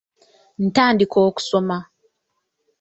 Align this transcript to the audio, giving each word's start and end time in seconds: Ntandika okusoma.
Ntandika 0.67 1.17
okusoma. 1.29 1.77